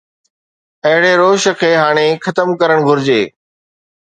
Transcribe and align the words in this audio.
اهڙي 0.85 1.13
روش 1.21 1.43
کي 1.59 1.71
هاڻي 1.81 2.07
ختم 2.23 2.49
ڪرڻ 2.61 2.77
گهرجي. 2.87 3.21